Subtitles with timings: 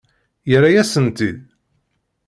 [0.49, 1.41] Yerra-yasen-tt-id?